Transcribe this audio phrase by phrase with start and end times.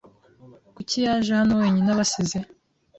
[0.75, 2.37] Kuki yaje hano wenyine abasize?